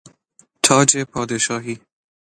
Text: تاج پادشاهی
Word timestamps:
تاج 0.63 0.97
پادشاهی 0.97 1.79